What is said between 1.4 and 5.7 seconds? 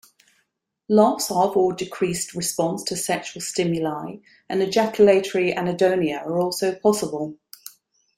or decreased response to sexual stimuli and ejaculatory